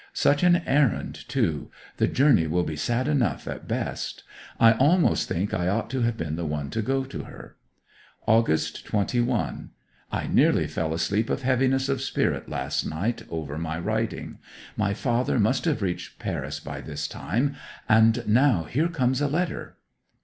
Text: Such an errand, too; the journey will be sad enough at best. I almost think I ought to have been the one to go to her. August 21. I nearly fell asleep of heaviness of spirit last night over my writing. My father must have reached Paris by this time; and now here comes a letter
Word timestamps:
Such 0.13 0.41
an 0.41 0.55
errand, 0.65 1.13
too; 1.29 1.69
the 1.97 2.07
journey 2.07 2.47
will 2.47 2.63
be 2.63 2.75
sad 2.75 3.07
enough 3.07 3.47
at 3.47 3.67
best. 3.67 4.23
I 4.59 4.71
almost 4.71 5.27
think 5.29 5.53
I 5.53 5.67
ought 5.67 5.91
to 5.91 6.01
have 6.01 6.17
been 6.17 6.37
the 6.37 6.43
one 6.45 6.71
to 6.71 6.81
go 6.81 7.03
to 7.03 7.25
her. 7.25 7.55
August 8.25 8.83
21. 8.87 9.69
I 10.11 10.25
nearly 10.25 10.65
fell 10.65 10.95
asleep 10.95 11.29
of 11.29 11.43
heaviness 11.43 11.87
of 11.87 12.01
spirit 12.01 12.49
last 12.49 12.83
night 12.83 13.21
over 13.29 13.59
my 13.59 13.77
writing. 13.77 14.39
My 14.75 14.95
father 14.95 15.37
must 15.39 15.65
have 15.65 15.83
reached 15.83 16.17
Paris 16.17 16.59
by 16.59 16.81
this 16.81 17.07
time; 17.07 17.55
and 17.87 18.27
now 18.27 18.63
here 18.63 18.87
comes 18.87 19.21
a 19.21 19.27
letter 19.27 19.77